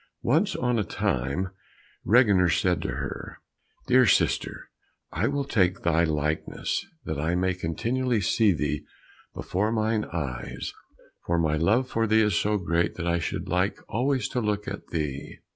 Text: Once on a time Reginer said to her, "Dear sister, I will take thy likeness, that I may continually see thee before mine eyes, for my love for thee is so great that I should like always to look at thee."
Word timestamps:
Once 0.23 0.55
on 0.55 0.79
a 0.79 0.83
time 0.83 1.51
Reginer 2.03 2.49
said 2.49 2.81
to 2.81 2.87
her, 2.95 3.37
"Dear 3.85 4.07
sister, 4.07 4.71
I 5.11 5.27
will 5.27 5.43
take 5.43 5.81
thy 5.83 6.05
likeness, 6.05 6.83
that 7.05 7.19
I 7.21 7.35
may 7.35 7.53
continually 7.53 8.19
see 8.19 8.51
thee 8.51 8.83
before 9.35 9.71
mine 9.71 10.05
eyes, 10.05 10.73
for 11.27 11.37
my 11.37 11.55
love 11.55 11.87
for 11.87 12.07
thee 12.07 12.21
is 12.23 12.35
so 12.35 12.57
great 12.57 12.95
that 12.95 13.05
I 13.07 13.19
should 13.19 13.47
like 13.47 13.77
always 13.87 14.27
to 14.29 14.41
look 14.41 14.67
at 14.67 14.87
thee." 14.87 15.37